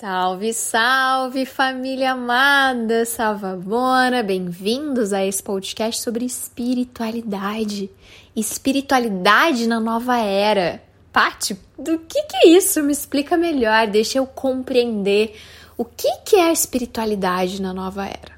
[0.00, 7.90] Salve, salve família amada, salvabona, bem-vindos a esse podcast sobre espiritualidade.
[8.36, 10.80] Espiritualidade na nova era.
[11.12, 12.80] Pati, do que que é isso?
[12.80, 15.36] Me explica melhor, deixa eu compreender
[15.76, 18.37] o que que é a espiritualidade na nova era.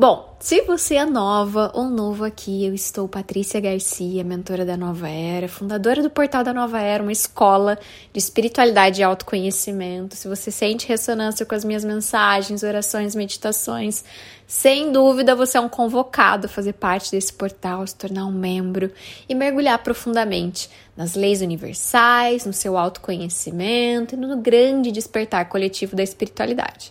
[0.00, 5.06] Bom, se você é nova ou novo aqui, eu estou Patrícia Garcia, mentora da Nova
[5.10, 7.78] Era, fundadora do Portal da Nova Era, uma escola
[8.10, 10.16] de espiritualidade e autoconhecimento.
[10.16, 14.02] Se você sente ressonância com as minhas mensagens, orações, meditações,
[14.46, 18.90] sem dúvida você é um convocado a fazer parte desse portal, se tornar um membro
[19.28, 26.02] e mergulhar profundamente nas leis universais, no seu autoconhecimento e no grande despertar coletivo da
[26.02, 26.90] espiritualidade.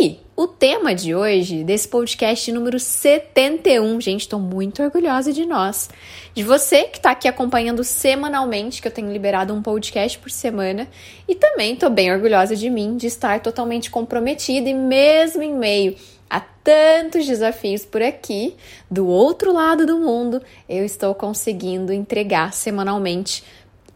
[0.00, 5.90] E o tema de hoje, desse podcast número 71, gente, estou muito orgulhosa de nós,
[6.32, 10.86] de você que está aqui acompanhando semanalmente, que eu tenho liberado um podcast por semana,
[11.26, 15.96] e também estou bem orgulhosa de mim, de estar totalmente comprometida e mesmo em meio
[16.30, 18.54] a tantos desafios por aqui,
[18.88, 23.42] do outro lado do mundo, eu estou conseguindo entregar semanalmente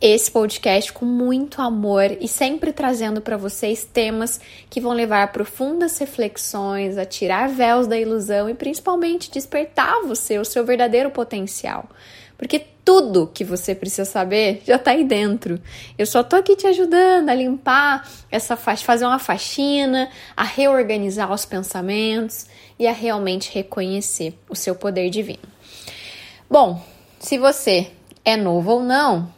[0.03, 5.29] esse podcast com muito amor e sempre trazendo para vocês temas que vão levar a
[5.29, 11.89] profundas reflexões, a tirar véus da ilusão e principalmente despertar você, o seu verdadeiro potencial.
[12.37, 15.63] Porque tudo que você precisa saber já está aí dentro.
[15.97, 21.33] Eu só tô aqui te ajudando a limpar essa faixa, fazer uma faxina, a reorganizar
[21.33, 25.45] os pensamentos e a realmente reconhecer o seu poder divino.
[26.51, 26.83] Bom,
[27.21, 27.93] se você
[28.25, 29.31] é novo ou não,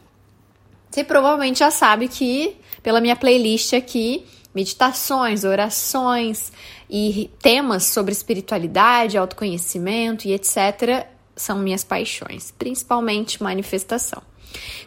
[0.95, 6.53] você provavelmente já sabe que, pela minha playlist aqui, meditações, orações
[6.89, 11.05] e temas sobre espiritualidade, autoconhecimento e etc.
[11.35, 14.23] são minhas paixões, principalmente manifestação.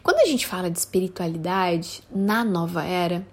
[0.03, 3.27] Quando a gente fala de espiritualidade na nova era,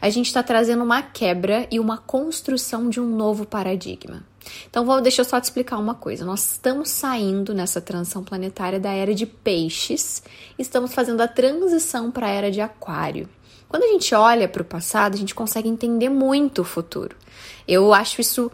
[0.00, 4.24] a gente está trazendo uma quebra e uma construção de um novo paradigma.
[4.68, 6.24] Então, vou, deixa eu só te explicar uma coisa.
[6.24, 10.22] Nós estamos saindo nessa transição planetária da era de peixes,
[10.58, 13.28] estamos fazendo a transição para a era de aquário.
[13.68, 17.16] Quando a gente olha para o passado, a gente consegue entender muito o futuro.
[17.66, 18.50] Eu acho isso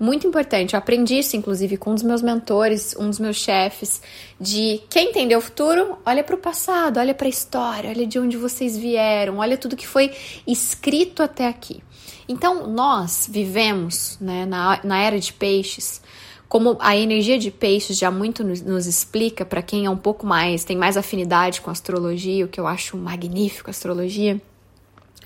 [0.00, 0.74] muito importante.
[0.74, 4.02] Eu aprendi isso, inclusive, com um dos meus mentores, um dos meus chefes,
[4.40, 8.18] de quem entender o futuro, olha para o passado, olha para a história, olha de
[8.18, 10.12] onde vocês vieram, olha tudo que foi
[10.46, 11.82] escrito até aqui.
[12.28, 16.00] Então, nós vivemos né, na, na era de peixes,
[16.48, 20.26] como a energia de peixes já muito nos, nos explica, para quem é um pouco
[20.26, 24.40] mais, tem mais afinidade com astrologia, o que eu acho magnífico, astrologia,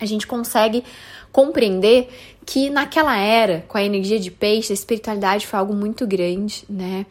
[0.01, 0.85] a gente consegue
[1.33, 2.09] compreender
[2.47, 7.05] que naquela era, com a energia de peixe, a espiritualidade foi algo muito grande, né?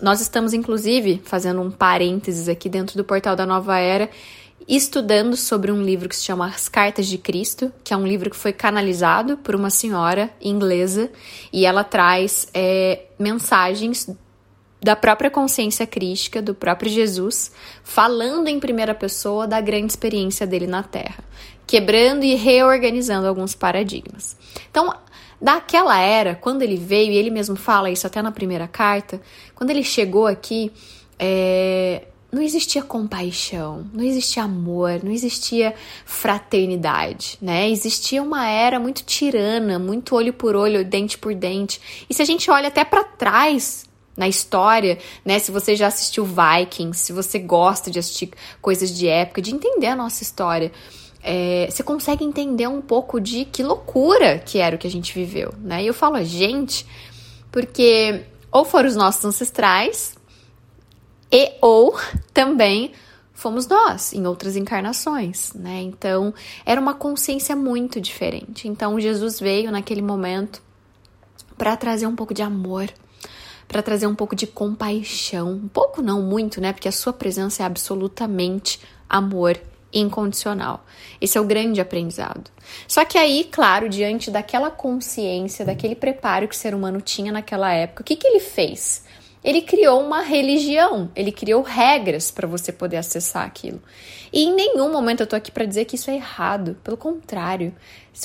[0.00, 4.08] Nós estamos, inclusive, fazendo um parênteses aqui dentro do portal da Nova Era,
[4.68, 8.28] estudando sobre um livro que se chama As Cartas de Cristo, que é um livro
[8.28, 11.10] que foi canalizado por uma senhora inglesa
[11.50, 14.10] e ela traz é, mensagens
[14.80, 17.50] da própria consciência crística, do próprio Jesus,
[17.82, 21.24] falando em primeira pessoa da grande experiência dele na Terra,
[21.66, 24.36] quebrando e reorganizando alguns paradigmas.
[24.70, 24.94] Então,
[25.40, 29.20] daquela era, quando ele veio, e ele mesmo fala isso até na primeira carta,
[29.54, 30.70] quando ele chegou aqui,
[31.18, 35.74] é, não existia compaixão, não existia amor, não existia
[36.04, 37.68] fraternidade, né?
[37.70, 41.80] Existia uma era muito tirana, muito olho por olho, dente por dente.
[42.08, 45.38] E se a gente olha até para trás na história, né?
[45.38, 49.86] Se você já assistiu Vikings, se você gosta de assistir coisas de época, de entender
[49.86, 50.70] a nossa história,
[51.22, 55.14] é, você consegue entender um pouco de que loucura que era o que a gente
[55.14, 55.82] viveu, né?
[55.82, 56.84] E eu falo a gente
[57.50, 58.22] porque
[58.52, 60.17] ou foram os nossos ancestrais
[61.30, 61.98] e ou
[62.32, 62.92] também
[63.34, 65.80] fomos nós em outras encarnações, né?
[65.82, 66.34] Então,
[66.66, 68.66] era uma consciência muito diferente.
[68.66, 70.60] Então, Jesus veio naquele momento
[71.56, 72.88] para trazer um pouco de amor,
[73.68, 76.72] para trazer um pouco de compaixão, um pouco não muito, né?
[76.72, 79.60] Porque a sua presença é absolutamente amor
[79.92, 80.84] incondicional.
[81.20, 82.50] Esse é o grande aprendizado.
[82.86, 87.72] Só que aí, claro, diante daquela consciência, daquele preparo que o ser humano tinha naquela
[87.72, 89.04] época, o que que ele fez?
[89.42, 93.80] Ele criou uma religião, ele criou regras para você poder acessar aquilo.
[94.32, 97.74] E em nenhum momento eu tô aqui para dizer que isso é errado, pelo contrário.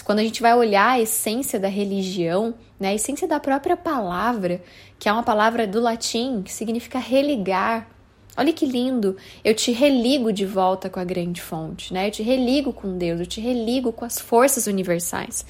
[0.04, 4.62] Quando a gente vai olhar a essência da religião, né, a essência da própria palavra,
[4.98, 7.88] que é uma palavra do latim que significa religar.
[8.36, 9.16] Olha que lindo!
[9.44, 12.08] Eu te religo de volta com a grande fonte, né?
[12.08, 15.46] Eu te religo com Deus, eu te religo com as forças universais.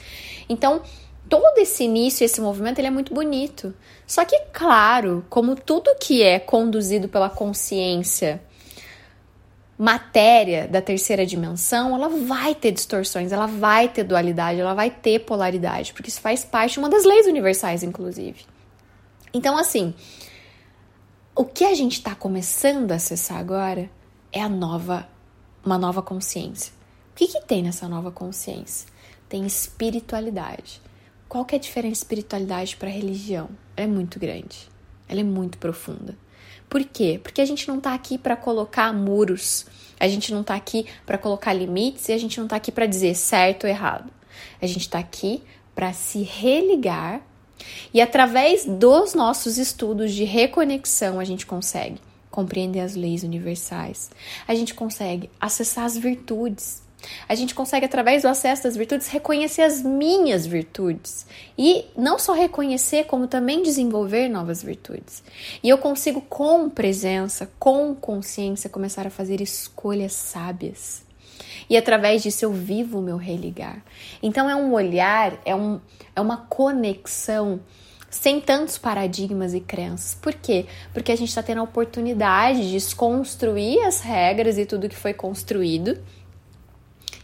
[0.49, 0.81] Então,
[1.29, 3.73] todo esse início, esse movimento, ele é muito bonito.
[4.05, 8.41] Só que, claro, como tudo que é conduzido pela consciência
[9.77, 15.19] matéria da terceira dimensão, ela vai ter distorções, ela vai ter dualidade, ela vai ter
[15.19, 18.45] polaridade, porque isso faz parte de uma das leis universais, inclusive.
[19.33, 19.93] Então, assim,
[21.35, 23.89] o que a gente está começando a acessar agora
[24.31, 25.07] é a nova,
[25.65, 26.71] uma nova consciência.
[27.11, 28.87] O que, que tem nessa nova consciência?
[29.27, 30.81] Tem espiritualidade.
[31.33, 33.49] Qual que é a diferença de espiritualidade para religião?
[33.75, 34.69] Ela é muito grande.
[35.09, 36.15] Ela é muito profunda.
[36.69, 37.19] Por quê?
[37.23, 39.65] Porque a gente não está aqui para colocar muros.
[39.99, 42.85] A gente não está aqui para colocar limites e a gente não está aqui para
[42.85, 44.13] dizer certo ou errado.
[44.61, 45.41] A gente está aqui
[45.73, 47.19] para se religar
[47.91, 51.99] e através dos nossos estudos de reconexão, a gente consegue
[52.29, 54.11] compreender as leis universais,
[54.47, 56.83] a gente consegue acessar as virtudes,
[57.27, 61.25] a gente consegue, através do acesso das virtudes, reconhecer as minhas virtudes.
[61.57, 65.23] E não só reconhecer, como também desenvolver novas virtudes.
[65.61, 71.03] E eu consigo, com presença, com consciência, começar a fazer escolhas sábias.
[71.69, 73.83] E através disso eu vivo o meu religar.
[74.21, 75.79] Então é um olhar, é um,
[76.15, 77.61] é uma conexão
[78.09, 80.13] sem tantos paradigmas e crenças.
[80.13, 80.67] Por quê?
[80.93, 85.13] Porque a gente está tendo a oportunidade de desconstruir as regras e tudo que foi
[85.13, 85.97] construído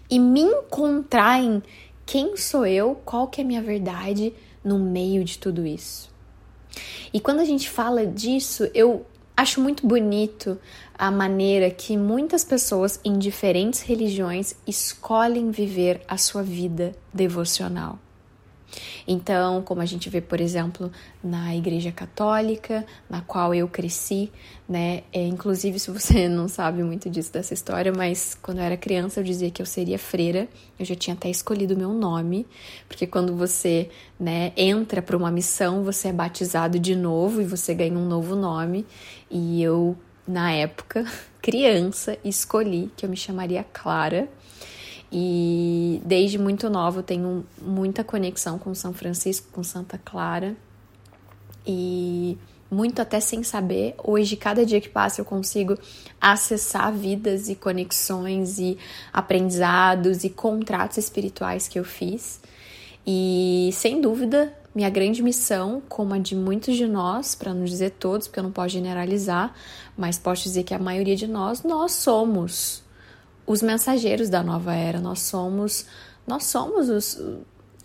[0.09, 1.61] e me encontrar em
[2.05, 4.33] quem sou eu, qual que é a minha verdade
[4.63, 6.09] no meio de tudo isso.
[7.13, 10.59] E quando a gente fala disso, eu acho muito bonito
[10.97, 17.97] a maneira que muitas pessoas em diferentes religiões escolhem viver a sua vida devocional.
[19.07, 20.91] Então, como a gente vê, por exemplo,
[21.23, 24.31] na Igreja Católica, na qual eu cresci,
[24.67, 25.03] né?
[25.11, 29.19] É, inclusive, se você não sabe muito disso dessa história, mas quando eu era criança
[29.19, 30.47] eu dizia que eu seria freira.
[30.77, 32.47] Eu já tinha até escolhido o meu nome,
[32.87, 33.89] porque quando você,
[34.19, 38.35] né, entra para uma missão, você é batizado de novo e você ganha um novo
[38.35, 38.85] nome.
[39.29, 41.05] E eu, na época,
[41.41, 44.29] criança, escolhi que eu me chamaria Clara
[45.11, 50.55] e desde muito nova eu tenho muita conexão com São Francisco, com Santa Clara.
[51.65, 52.37] E
[52.69, 55.77] muito até sem saber, hoje, cada dia que passa, eu consigo
[56.21, 58.77] acessar vidas e conexões e
[59.11, 62.39] aprendizados e contratos espirituais que eu fiz.
[63.05, 67.91] E sem dúvida, minha grande missão, como a de muitos de nós, para não dizer
[67.91, 69.53] todos, porque eu não posso generalizar,
[69.97, 72.83] mas posso dizer que a maioria de nós, nós somos
[73.49, 75.87] os mensageiros da nova era, nós somos,
[76.27, 77.19] nós somos os,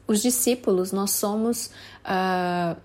[0.06, 1.70] os discípulos, nós somos
[2.04, 2.78] uh,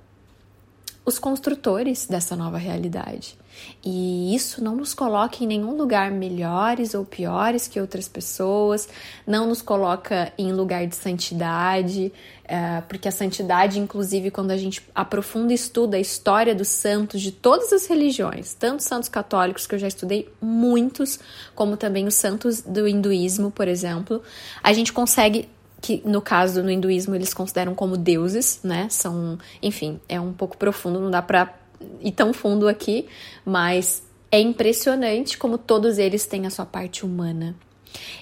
[1.06, 3.38] os construtores dessa nova realidade.
[3.84, 8.90] E isso não nos coloca em nenhum lugar melhores ou piores que outras pessoas,
[9.26, 12.12] não nos coloca em lugar de santidade,
[12.44, 17.22] é, porque a santidade, inclusive, quando a gente aprofunda e estuda a história dos santos
[17.22, 21.20] de todas as religiões, tanto santos católicos, que eu já estudei muitos,
[21.54, 24.22] como também os santos do hinduísmo, por exemplo,
[24.64, 25.48] a gente consegue
[25.82, 28.88] que no caso no hinduísmo eles consideram como deuses, né?
[28.90, 31.54] São, enfim, é um pouco profundo, não dá para
[32.02, 33.08] ir tão fundo aqui,
[33.46, 37.56] mas é impressionante como todos eles têm a sua parte humana.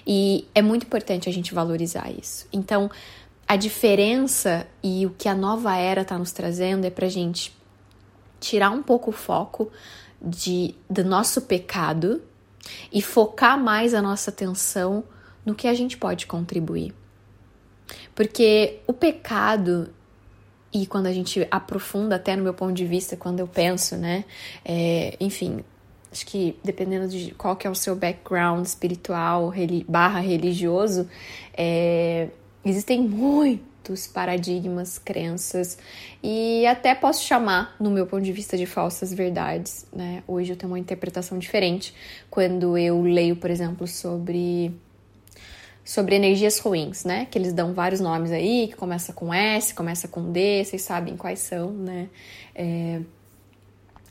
[0.06, 2.46] E é muito importante a gente valorizar isso.
[2.52, 2.90] Então,
[3.46, 7.56] a diferença e o que a nova era está nos trazendo é para gente
[8.40, 9.70] tirar um pouco o foco
[10.20, 12.22] de, do nosso pecado
[12.92, 15.04] e focar mais a nossa atenção
[15.44, 16.94] no que a gente pode contribuir.
[18.14, 19.90] Porque o pecado,
[20.72, 24.24] e quando a gente aprofunda, até no meu ponto de vista, quando eu penso, né?
[24.64, 25.64] É, enfim,
[26.12, 29.52] acho que dependendo de qual que é o seu background espiritual
[29.86, 31.08] barra religioso,
[31.56, 32.28] é,
[32.68, 35.78] Existem muitos paradigmas, crenças
[36.22, 39.86] e até posso chamar, no meu ponto de vista, de falsas verdades.
[39.90, 40.22] Né?
[40.26, 41.94] Hoje eu tenho uma interpretação diferente
[42.28, 44.74] quando eu leio, por exemplo, sobre
[45.88, 47.26] sobre energias ruins, né?
[47.30, 51.16] Que eles dão vários nomes aí, que começa com S, começa com D, vocês sabem
[51.16, 52.10] quais são, né?
[52.54, 53.00] É...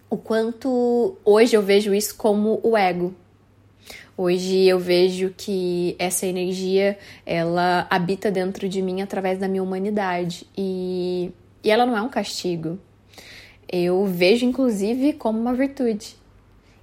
[0.09, 3.13] O quanto hoje eu vejo isso como o ego,
[4.17, 10.47] Hoje eu vejo que essa energia ela habita dentro de mim através da minha humanidade
[10.57, 11.31] e,
[11.63, 12.79] e ela não é um castigo.
[13.71, 16.15] Eu vejo inclusive como uma virtude.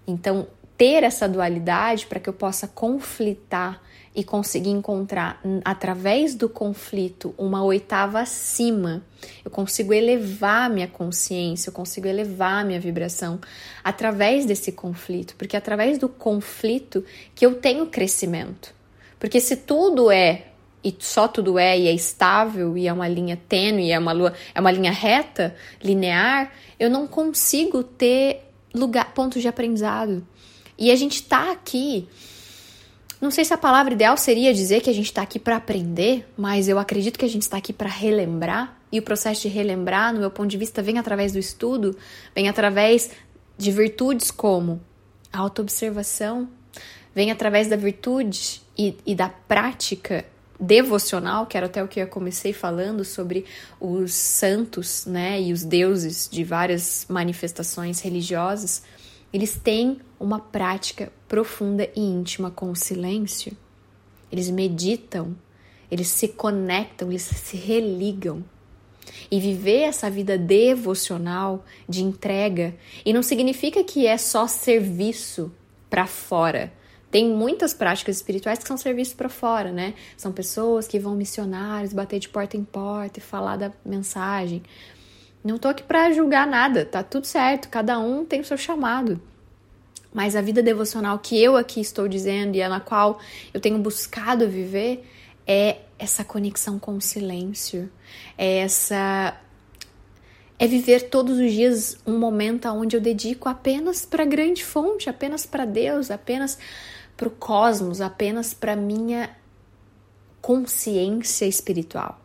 [0.06, 0.46] Então,
[0.78, 3.82] ter essa dualidade para que eu possa conflitar
[4.14, 9.02] e conseguir encontrar através do conflito uma oitava acima.
[9.44, 13.40] Eu consigo elevar minha consciência, eu consigo elevar minha vibração
[13.82, 17.04] através desse conflito, porque é através do conflito
[17.34, 18.72] que eu tenho crescimento.
[19.18, 20.46] Porque se tudo é
[20.84, 24.34] e só tudo é e é estável e é uma linha tênue, é uma lua,
[24.54, 28.42] é uma linha reta, linear, eu não consigo ter
[28.74, 30.24] lugar pontos de aprendizado.
[30.76, 32.06] E a gente tá aqui
[33.24, 36.28] Não sei se a palavra ideal seria dizer que a gente está aqui para aprender,
[36.36, 38.78] mas eu acredito que a gente está aqui para relembrar.
[38.92, 41.96] E o processo de relembrar, no meu ponto de vista, vem através do estudo,
[42.34, 43.12] vem através
[43.56, 44.78] de virtudes como
[45.32, 46.50] a autoobservação,
[47.14, 50.22] vem através da virtude e, e da prática
[50.60, 53.46] devocional, que era até o que eu comecei falando sobre
[53.80, 58.82] os santos, né, e os deuses de várias manifestações religiosas,
[59.34, 63.50] eles têm uma prática profunda e íntima com o silêncio.
[64.30, 65.36] Eles meditam,
[65.90, 68.44] eles se conectam, eles se religam.
[69.28, 75.52] E viver essa vida devocional de entrega, e não significa que é só serviço
[75.90, 76.72] para fora,
[77.10, 79.94] tem muitas práticas espirituais que são serviços para fora, né?
[80.16, 84.64] São pessoas que vão missionários, bater de porta em porta e falar da mensagem.
[85.44, 89.20] Não tô aqui para julgar nada, tá tudo certo, cada um tem o seu chamado.
[90.10, 93.18] Mas a vida devocional que eu aqui estou dizendo e a na qual
[93.52, 95.06] eu tenho buscado viver
[95.46, 97.92] é essa conexão com o silêncio,
[98.38, 99.38] é essa
[100.58, 105.10] é viver todos os dias um momento onde eu dedico apenas para a grande fonte,
[105.10, 106.56] apenas para Deus, apenas
[107.16, 109.28] para o cosmos, apenas para minha
[110.40, 112.23] consciência espiritual.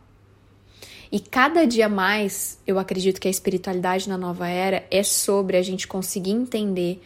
[1.12, 5.62] E cada dia mais, eu acredito que a espiritualidade na nova era é sobre a
[5.62, 7.02] gente conseguir entender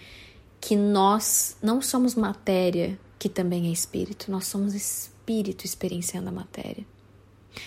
[0.61, 6.85] que nós não somos matéria, que também é espírito, nós somos espírito experienciando a matéria.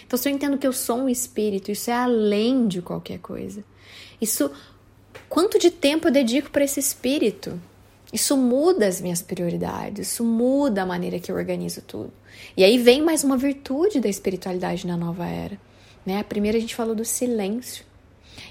[0.05, 3.63] Então, se eu entendo que eu sou um espírito, isso é além de qualquer coisa.
[4.21, 4.51] Isso,
[5.29, 7.59] quanto de tempo eu dedico para esse espírito?
[8.11, 12.11] Isso muda as minhas prioridades, isso muda a maneira que eu organizo tudo.
[12.55, 15.66] E aí vem mais uma virtude da espiritualidade na nova era.
[16.07, 16.19] Né?
[16.19, 17.85] A primeira a gente falou do silêncio.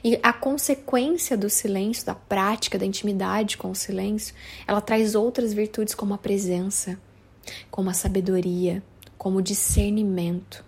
[0.04, 4.34] E a consequência do silêncio, da prática, da intimidade com o silêncio,
[4.66, 7.00] ela traz outras virtudes como a presença,
[7.70, 8.82] como a sabedoria,
[9.16, 10.62] como o discernimento,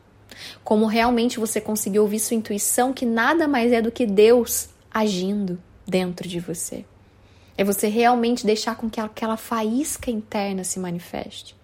[0.64, 5.62] como realmente você conseguir ouvir sua intuição, que nada mais é do que Deus agindo
[5.86, 6.86] dentro de você.
[7.54, 11.54] É você realmente deixar com que aquela faísca interna se manifeste.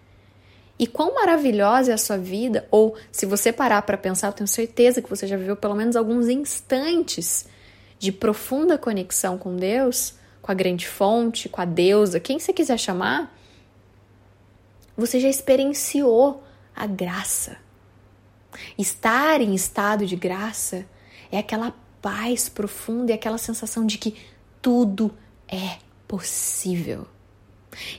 [0.79, 4.49] E quão maravilhosa é a sua vida, ou se você parar para pensar, eu tenho
[4.49, 7.47] certeza que você já viveu pelo menos alguns instantes
[7.99, 12.79] de profunda conexão com Deus, com a grande fonte, com a deusa, quem você quiser
[12.79, 13.35] chamar,
[14.97, 16.43] você já experienciou
[16.75, 17.57] a graça.
[18.77, 20.85] Estar em estado de graça
[21.31, 24.17] é aquela paz profunda e aquela sensação de que
[24.61, 25.15] tudo
[25.49, 27.07] é possível.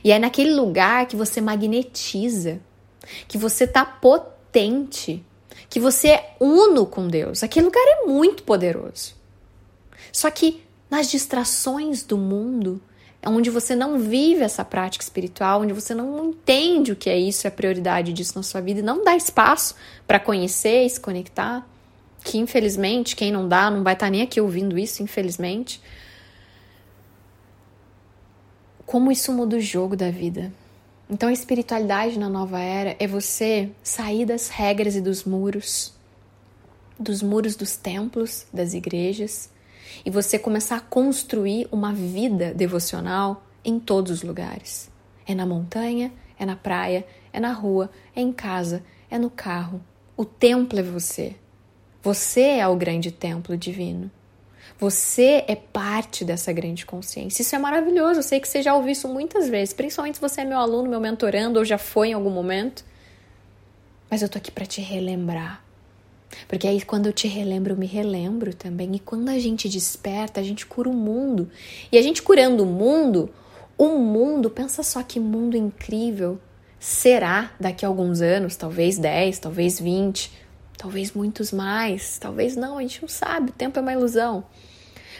[0.02, 2.60] E é naquele lugar que você magnetiza,
[3.28, 5.24] que você tá potente,
[5.68, 7.42] que você é uno com Deus.
[7.42, 9.14] Aquele lugar é muito poderoso.
[10.12, 12.80] Só que nas distrações do mundo,
[13.20, 17.18] é onde você não vive essa prática espiritual, onde você não entende o que é
[17.18, 19.74] isso, a prioridade disso na sua vida e não dá espaço
[20.06, 21.66] para conhecer e se conectar,
[22.22, 25.80] que infelizmente quem não dá não vai estar tá nem aqui ouvindo isso, infelizmente
[28.86, 30.52] como isso muda o jogo da vida.
[31.10, 35.92] Então, a espiritualidade na nova era é você sair das regras e dos muros,
[36.98, 39.50] dos muros dos templos, das igrejas,
[40.04, 44.88] e você começar a construir uma vida devocional em todos os lugares.
[45.26, 49.80] É na montanha, é na praia, é na rua, é em casa, é no carro.
[50.16, 51.34] O templo é você.
[52.02, 54.10] Você é o grande templo divino.
[54.78, 57.42] Você é parte dessa grande consciência.
[57.42, 58.20] Isso é maravilhoso.
[58.20, 60.88] Eu sei que você já ouviu isso muitas vezes, principalmente se você é meu aluno,
[60.88, 62.84] meu mentorando ou já foi em algum momento.
[64.10, 65.64] Mas eu tô aqui para te relembrar.
[66.48, 68.94] Porque aí quando eu te relembro, eu me relembro também.
[68.94, 71.50] E quando a gente desperta, a gente cura o mundo.
[71.90, 73.30] E a gente curando o mundo,
[73.78, 76.38] o mundo, pensa só que mundo incrível
[76.78, 80.30] será daqui a alguns anos, talvez 10, talvez 20,
[80.76, 84.44] talvez muitos mais, talvez não, a gente não sabe, o tempo é uma ilusão.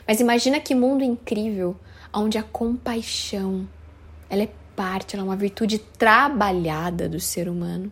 [0.07, 1.77] Mas imagina que mundo incrível,
[2.13, 3.69] onde a compaixão,
[4.29, 7.91] ela é parte, ela é uma virtude trabalhada do ser humano.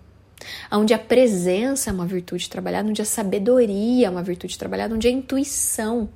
[0.70, 5.08] Onde a presença é uma virtude trabalhada, onde a sabedoria é uma virtude trabalhada, onde
[5.08, 6.08] a intuição.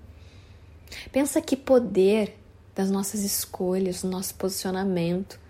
[1.10, 2.36] Pensa que poder
[2.74, 5.40] das nossas escolhas, do nosso posicionamento,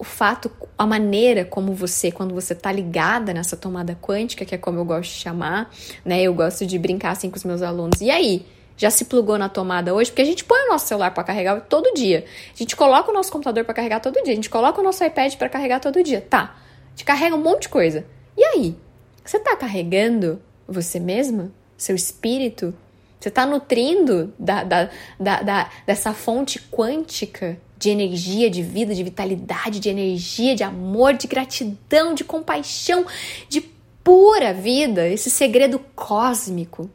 [0.00, 4.58] o fato, a maneira como você, quando você tá ligada nessa tomada quântica, que é
[4.58, 5.70] como eu gosto de chamar,
[6.02, 6.22] né?
[6.22, 8.00] Eu gosto de brincar assim com os meus alunos.
[8.00, 8.46] E aí?
[8.78, 10.10] Já se plugou na tomada hoje?
[10.10, 12.24] Porque a gente põe o nosso celular para carregar todo dia.
[12.54, 14.32] A gente coloca o nosso computador para carregar todo dia.
[14.32, 16.22] A gente coloca o nosso iPad para carregar todo dia.
[16.22, 16.56] Tá.
[16.86, 18.06] A gente carrega um monte de coisa.
[18.34, 18.74] E aí?
[19.22, 21.52] Você tá carregando você mesma?
[21.76, 22.72] Seu espírito?
[23.20, 24.88] Você tá nutrindo da, da,
[25.18, 31.14] da, da dessa fonte quântica de energia, de vida, de vitalidade, de energia, de amor,
[31.14, 33.06] de gratidão, de compaixão,
[33.48, 33.62] de
[34.04, 36.90] pura vida, esse segredo cósmico.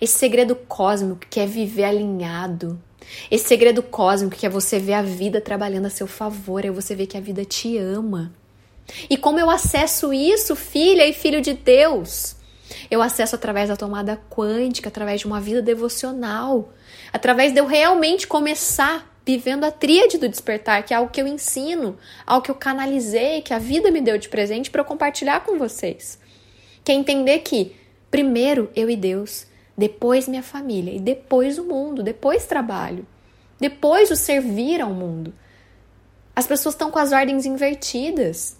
[0.00, 2.80] Esse segredo cósmico que é viver alinhado.
[3.28, 6.94] Esse segredo cósmico que é você ver a vida trabalhando a seu favor, é você
[6.94, 8.32] ver que a vida te ama.
[9.08, 12.36] E como eu acesso isso, filha e filho de Deus?
[12.88, 16.72] Eu acesso através da tomada quântica, através de uma vida devocional,
[17.12, 21.26] através de eu realmente começar vivendo a tríade do despertar, que é algo que eu
[21.26, 21.96] ensino,
[22.26, 25.58] algo que eu canalizei, que a vida me deu de presente para eu compartilhar com
[25.58, 26.18] vocês.
[26.82, 27.76] Que é entender que
[28.10, 29.46] primeiro eu e Deus,
[29.76, 33.06] depois minha família e depois o mundo, depois trabalho,
[33.58, 35.32] depois o servir ao mundo.
[36.34, 38.56] As pessoas estão com as ordens invertidas.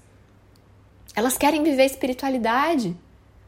[1.17, 2.95] Elas querem viver espiritualidade,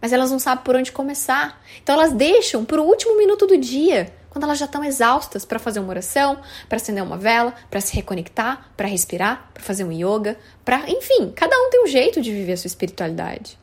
[0.01, 1.63] mas elas não sabem por onde começar.
[1.83, 5.59] Então elas deixam para o último minuto do dia quando elas já estão exaustas para
[5.59, 9.93] fazer uma oração, para acender uma vela, para se reconectar, para respirar, para fazer um
[9.93, 13.59] yoga, para, enfim, cada um tem um jeito de viver a sua espiritualidade.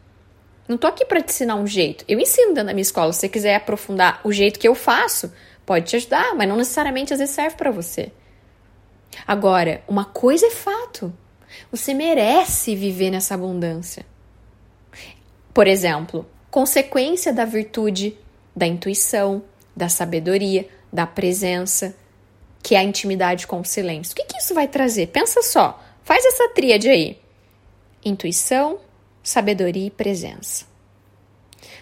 [0.67, 2.05] Não tô aqui para te ensinar um jeito.
[2.07, 3.11] Eu ensino dentro da minha escola.
[3.11, 5.33] Se você quiser aprofundar o jeito que eu faço,
[5.65, 8.11] pode te ajudar, mas não necessariamente às vezes serve para você.
[9.25, 11.11] Agora, uma coisa é fato.
[11.71, 14.05] Você merece viver nessa abundância.
[15.51, 18.15] Por exemplo, consequência da virtude
[18.55, 19.41] da intuição,
[19.79, 21.95] da sabedoria, da presença,
[22.61, 24.11] que é a intimidade com o silêncio.
[24.11, 25.07] O que, que isso vai trazer?
[25.07, 27.17] Pensa só, faz essa tríade aí:
[28.03, 28.77] intuição,
[29.23, 30.65] sabedoria e presença.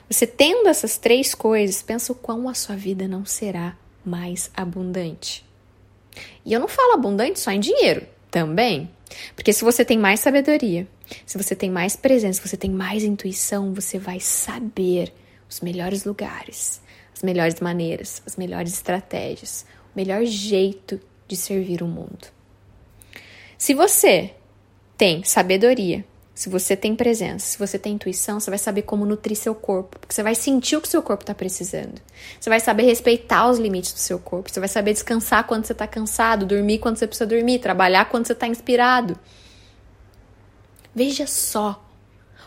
[0.08, 3.76] Você tendo essas três coisas, pensa o quão a sua vida não será
[4.06, 5.44] mais abundante.
[6.46, 8.90] E eu não falo abundante só em dinheiro, também.
[9.36, 10.88] Porque se você tem mais sabedoria,
[11.26, 15.12] se você tem mais presença, se você tem mais intuição, você vai saber
[15.50, 16.82] os melhores lugares,
[17.18, 22.28] as melhores maneiras, as melhores estratégias, o melhor jeito de servir o mundo.
[23.58, 24.36] Se você
[24.96, 26.06] tem sabedoria,
[26.36, 29.98] se você tem presença, se você tem intuição, você vai saber como nutrir seu corpo,
[29.98, 32.00] porque você vai sentir o que seu corpo está precisando.
[32.40, 35.72] Você vai saber respeitar os limites do seu corpo, você vai saber descansar quando você
[35.72, 39.18] está cansado, dormir quando você precisa dormir, trabalhar quando você está inspirado.
[40.94, 41.84] Veja só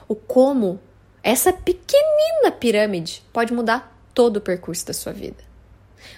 [0.06, 0.78] o como
[1.24, 5.42] essa pequenina pirâmide pode mudar todo o percurso da sua vida.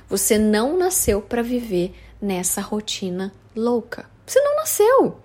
[0.08, 4.10] Você não nasceu para viver nessa rotina louca.
[4.26, 5.20] Você não nasceu.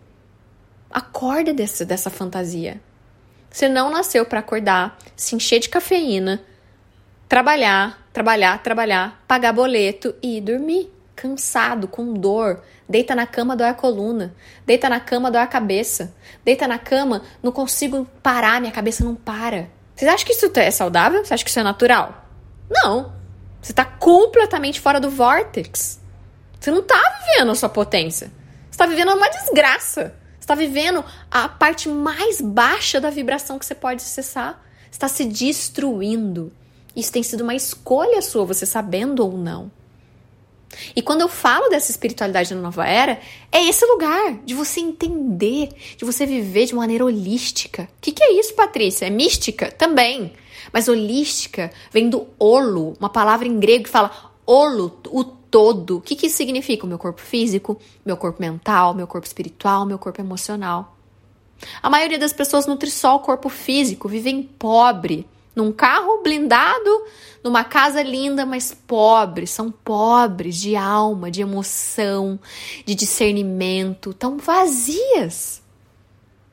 [0.88, 2.80] Acorda desse, dessa fantasia.
[3.50, 6.40] Você não nasceu para acordar, se encher de cafeína,
[7.28, 10.94] trabalhar, trabalhar, trabalhar, pagar boleto e ir dormir.
[11.16, 14.36] Cansado, com dor, deita na cama, dói a coluna,
[14.68, 16.14] deita na cama, dói a cabeça,
[16.46, 19.68] deita na cama, não consigo parar, minha cabeça não para.
[19.96, 21.26] Vocês acham que isso é saudável?
[21.26, 22.27] Você acha que isso é natural?
[22.70, 23.14] Não.
[23.62, 26.00] Você está completamente fora do vortex.
[26.60, 28.28] Você não está vivendo a sua potência.
[28.28, 30.16] Você está vivendo uma desgraça.
[30.34, 34.64] Você está vivendo a parte mais baixa da vibração que você pode acessar.
[34.86, 36.52] Você está se destruindo.
[36.96, 39.72] Isso tem sido uma escolha sua, você sabendo ou não.
[40.96, 43.20] E quando eu falo dessa espiritualidade na nova era,
[43.52, 47.84] é esse lugar de você entender, de você viver de maneira holística.
[47.84, 49.06] O que, que é isso, Patrícia?
[49.06, 49.72] É mística?
[49.72, 50.34] Também.
[50.72, 54.12] Mas holística vem do olo, uma palavra em grego que fala
[54.46, 55.98] olo, o todo.
[55.98, 56.86] O que, que isso significa?
[56.86, 60.96] O meu corpo físico, meu corpo mental, meu corpo espiritual, meu corpo emocional.
[61.82, 67.04] A maioria das pessoas nutre só o corpo físico, vivem pobre, num carro blindado,
[67.44, 72.40] numa casa linda, mas pobres, são pobres de alma, de emoção,
[72.86, 75.64] de discernimento, tão vazias.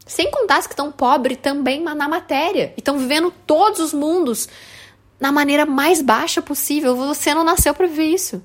[0.07, 2.73] Sem contar as que estão pobres também na matéria.
[2.77, 4.49] E estão vivendo todos os mundos
[5.19, 6.95] na maneira mais baixa possível.
[6.97, 8.45] Você não nasceu para viver isso.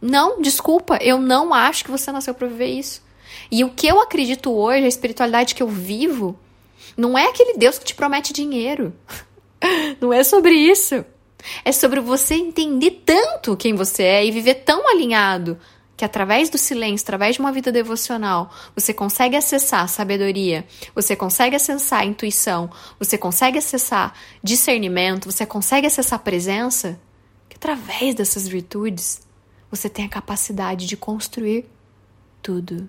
[0.00, 3.02] Não, desculpa, eu não acho que você nasceu para viver isso.
[3.50, 6.38] E o que eu acredito hoje, a espiritualidade que eu vivo,
[6.96, 8.92] não é aquele Deus que te promete dinheiro.
[9.98, 11.02] Não é sobre isso.
[11.64, 15.58] É sobre você entender tanto quem você é e viver tão alinhado
[16.04, 21.56] que através do silêncio, através de uma vida devocional, você consegue acessar sabedoria, você consegue
[21.56, 24.12] acessar intuição, você consegue acessar
[24.42, 27.00] discernimento, você consegue acessar presença,
[27.48, 29.26] que através dessas virtudes
[29.70, 31.64] você tem a capacidade de construir
[32.42, 32.86] tudo.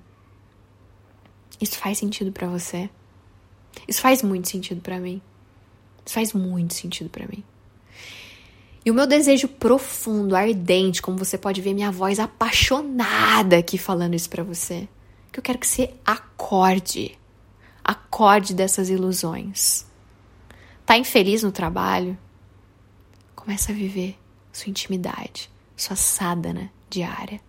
[1.62, 2.90] Isso faz sentido para você?
[3.88, 5.22] Isso faz muito sentido para mim.
[6.06, 7.46] Isso faz muito sentido para mim.
[8.86, 14.14] E o meu desejo profundo, ardente, como você pode ver minha voz apaixonada aqui falando
[14.14, 14.88] isso para você,
[15.32, 17.18] que eu quero que você acorde.
[17.84, 19.88] Acorde dessas ilusões.
[20.86, 22.16] Tá infeliz no trabalho?
[23.36, 24.20] Começa a viver
[24.54, 27.42] sua intimidade, sua sadhana diária.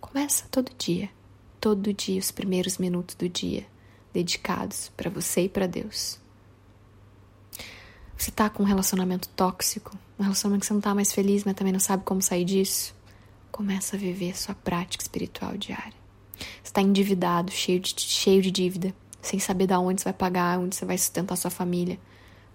[0.00, 1.10] Começa todo dia.
[1.60, 3.66] todo dia os primeiros minutos do dia
[4.12, 6.18] dedicados para você e para Deus.
[8.16, 11.54] Você tá com um relacionamento tóxico, um relacionamento que você não tá mais feliz, mas
[11.54, 12.94] também não sabe como sair disso?
[13.52, 15.94] Começa a viver sua prática espiritual diária.
[16.62, 20.58] Você tá endividado, cheio de, cheio de dívida, sem saber de onde você vai pagar,
[20.58, 21.98] onde você vai sustentar sua família.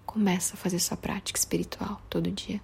[0.04, 2.60] Começa a fazer sua prática espiritual todo dia.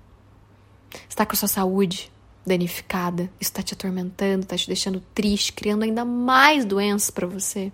[0.90, 2.10] Você está com a sua saúde
[2.44, 7.72] danificada, isso está te atormentando, está te deixando triste, criando ainda mais doenças para você.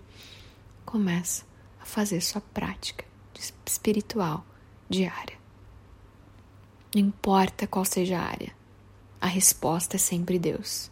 [0.84, 1.44] Começa
[1.80, 3.04] a fazer sua prática
[3.66, 4.44] espiritual
[4.88, 5.36] diária.
[6.94, 8.54] Não importa qual seja a área,
[9.20, 10.90] a resposta é sempre Deus.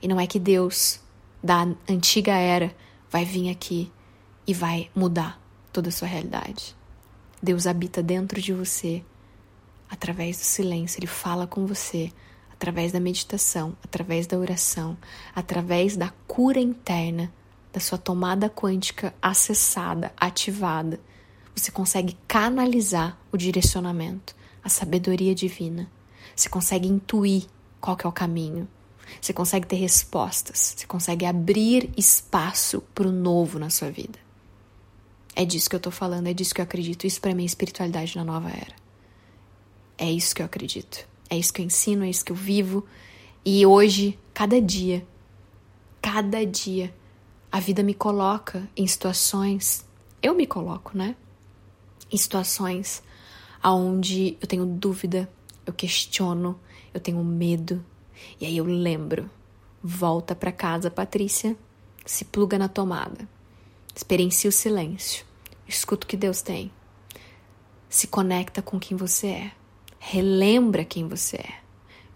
[0.00, 1.00] E não é que Deus
[1.42, 2.74] da antiga era
[3.10, 3.90] vai vir aqui
[4.46, 5.40] e vai mudar
[5.72, 6.76] toda a sua realidade.
[7.42, 9.04] Deus habita dentro de você
[9.88, 12.12] através do silêncio, ele fala com você
[12.52, 14.96] através da meditação, através da oração,
[15.34, 17.32] através da cura interna,
[17.72, 20.98] da sua tomada quântica acessada, ativada.
[21.58, 25.90] Você consegue canalizar o direcionamento, a sabedoria divina.
[26.34, 27.46] Você consegue intuir
[27.80, 28.68] qual que é o caminho.
[29.20, 30.74] Você consegue ter respostas.
[30.76, 34.18] Você consegue abrir espaço para o novo na sua vida.
[35.34, 37.06] É disso que eu tô falando, é disso que eu acredito.
[37.06, 38.74] Isso para mim é espiritualidade na nova era.
[39.96, 41.08] É isso que eu acredito.
[41.28, 42.86] É isso que eu ensino, é isso que eu vivo.
[43.44, 45.04] E hoje, cada dia,
[46.00, 46.94] cada dia,
[47.50, 49.84] a vida me coloca em situações,
[50.22, 51.16] eu me coloco, né?
[52.10, 53.02] Em situações
[53.62, 55.28] aonde eu tenho dúvida,
[55.66, 56.58] eu questiono,
[56.92, 57.84] eu tenho medo.
[58.40, 59.30] E aí eu lembro,
[59.82, 61.56] volta para casa, Patrícia,
[62.04, 63.28] se pluga na tomada.
[63.94, 65.26] Experiencia o silêncio.
[65.66, 66.70] Escuta o que Deus tem.
[67.88, 69.52] Se conecta com quem você é.
[69.98, 71.54] Relembra quem você é.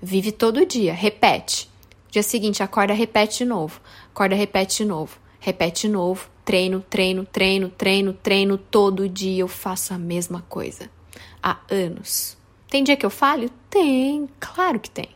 [0.01, 1.71] Vive todo dia, repete.
[2.11, 3.81] Dia seguinte, acorda, repete de novo.
[4.11, 5.19] Acorda, repete de novo.
[5.39, 6.31] Repete de novo.
[6.45, 8.59] Treino, treino, treino, treino, treino.
[8.59, 10.91] Todo dia eu faço a mesma coisa.
[11.43, 12.37] Há anos.
[12.69, 13.51] Tem dia que eu falho?
[13.69, 15.09] Tem, claro que tem.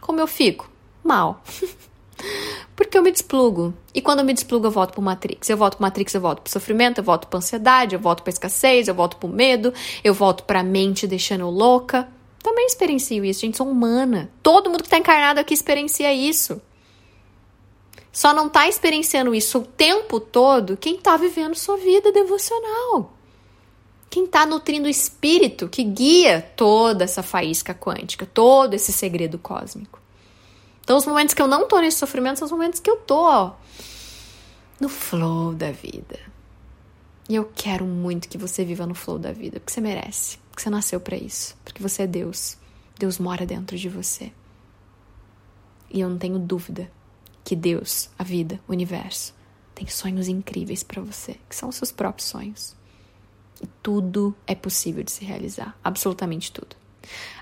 [0.00, 0.70] Como eu fico?
[1.02, 1.42] Mal.
[2.76, 3.72] Porque eu me desplugo.
[3.94, 5.48] E quando eu me desplugo, eu volto pro Matrix.
[5.48, 8.30] Eu volto pro Matrix, eu volto pro sofrimento, eu volto pra ansiedade, eu volto pra
[8.30, 12.08] escassez, eu volto pro medo, eu volto pra mente deixando louca.
[12.42, 13.56] Também experiencio isso, gente.
[13.56, 14.30] Sou humana.
[14.42, 16.60] Todo mundo que tá encarnado aqui experiencia isso.
[18.14, 23.12] Só não tá experienciando isso o tempo todo quem tá vivendo sua vida devocional.
[24.08, 30.00] Quem tá nutrindo o espírito que guia toda essa faísca quântica, todo esse segredo cósmico.
[30.80, 33.50] Então, os momentos que eu não tô nesse sofrimento são os momentos que eu tô
[34.78, 36.20] no flow da vida.
[37.28, 40.62] E eu quero muito que você viva no flow da vida, porque você merece, porque
[40.62, 42.56] você nasceu para isso, porque você é Deus.
[42.96, 44.30] Deus mora dentro de você.
[45.90, 46.88] E eu não tenho dúvida
[47.44, 49.34] que Deus, a vida, o universo,
[49.74, 52.74] tem sonhos incríveis para você, que são os seus próprios sonhos.
[53.62, 56.76] E tudo é possível de se realizar, absolutamente tudo.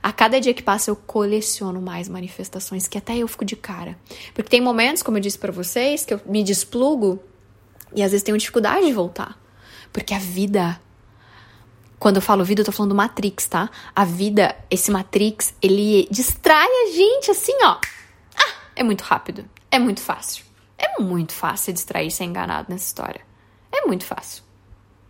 [0.02, 3.96] A cada dia que passa eu coleciono mais manifestações que até eu fico de cara.
[4.34, 7.22] Porque tem momentos, como eu disse para vocês, que eu me desplugo
[7.94, 9.38] e às vezes tenho dificuldade de voltar.
[9.92, 10.80] Porque a vida
[12.02, 13.70] quando eu falo vida, eu tô falando Matrix, tá?
[13.94, 17.78] A vida, esse Matrix, ele distrai a gente assim, ó.
[18.36, 19.44] Ah, é muito rápido.
[19.72, 20.44] É muito fácil.
[20.76, 23.22] É muito fácil distrair ser enganado nessa história.
[23.72, 24.44] É muito fácil.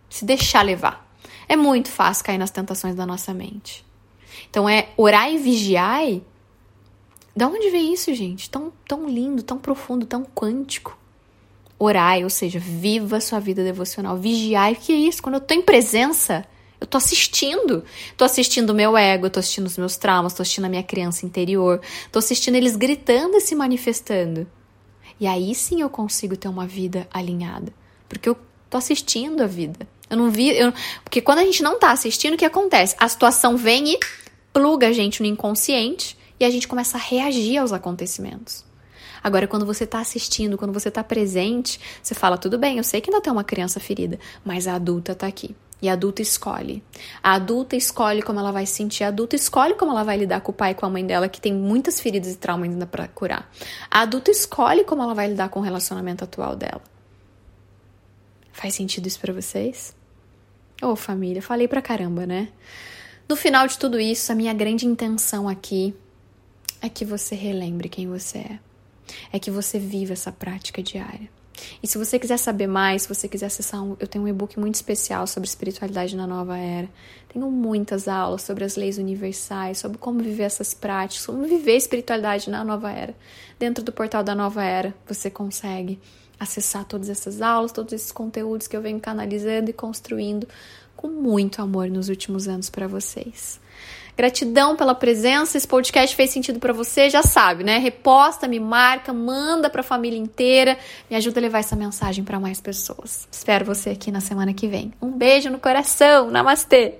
[0.09, 1.13] Se deixar levar.
[1.49, 3.85] É muito fácil cair nas tentações da nossa mente.
[4.49, 6.01] Então é orar e vigiar.
[7.35, 8.49] Da onde vem isso, gente?
[8.49, 10.97] Tão, tão lindo, tão profundo, tão quântico.
[11.77, 14.15] Orai, ou seja, viva sua vida devocional.
[14.15, 15.21] Vigiai, que é isso?
[15.21, 16.45] Quando eu tô em presença,
[16.83, 17.83] eu tô assistindo.
[18.17, 21.25] Tô assistindo o meu ego, tô assistindo os meus traumas, tô assistindo a minha criança
[21.25, 24.45] interior, tô assistindo eles gritando e se manifestando.
[25.17, 27.73] E aí sim eu consigo ter uma vida alinhada.
[28.09, 28.37] Porque eu
[28.69, 29.87] tô assistindo a vida.
[30.09, 30.49] Eu não vi.
[30.49, 30.73] Eu...
[31.05, 32.95] Porque quando a gente não tá assistindo, o que acontece?
[32.99, 33.99] A situação vem e
[34.51, 38.65] pluga a gente no inconsciente e a gente começa a reagir aos acontecimentos.
[39.23, 42.99] Agora, quando você está assistindo, quando você está presente, você fala: tudo bem, eu sei
[42.99, 45.55] que ainda tem uma criança ferida, mas a adulta está aqui.
[45.81, 46.81] E a adulta escolhe.
[47.21, 49.03] A adulta escolhe como ela vai se sentir.
[49.03, 51.27] A adulta escolhe como ela vai lidar com o pai e com a mãe dela,
[51.27, 53.51] que tem muitas feridas e traumas ainda para curar.
[53.91, 56.81] A adulta escolhe como ela vai lidar com o relacionamento atual dela.
[58.53, 59.93] Faz sentido isso para vocês?
[60.81, 62.49] Ô, oh, família, falei pra caramba, né?
[63.27, 65.93] No final de tudo isso, a minha grande intenção aqui
[66.81, 68.59] é que você relembre quem você é.
[69.31, 71.29] É que você viva essa prática diária.
[71.81, 74.59] E se você quiser saber mais, se você quiser acessar, um, eu tenho um e-book
[74.59, 76.89] muito especial sobre espiritualidade na nova era.
[77.29, 82.49] Tenho muitas aulas sobre as leis universais, sobre como viver essas práticas, como viver espiritualidade
[82.49, 83.15] na nova era.
[83.59, 85.99] Dentro do portal da nova era, você consegue
[86.39, 90.47] acessar todas essas aulas, todos esses conteúdos que eu venho canalizando e construindo
[90.95, 93.59] com muito amor nos últimos anos para vocês.
[94.15, 95.57] Gratidão pela presença.
[95.57, 97.77] Esse podcast fez sentido para você, já sabe, né?
[97.77, 100.77] Reposta, me marca, manda para a família inteira,
[101.09, 103.27] me ajuda a levar essa mensagem para mais pessoas.
[103.31, 104.93] Espero você aqui na semana que vem.
[105.01, 106.29] Um beijo no coração.
[106.29, 106.95] Namastê.